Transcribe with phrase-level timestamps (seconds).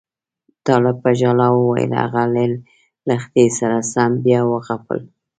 [0.65, 2.43] طالب په ژړا وویل هغه له
[3.07, 4.99] لښتې سره سم بیا وغپل.